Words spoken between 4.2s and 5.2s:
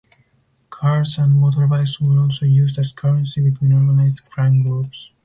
crime groups.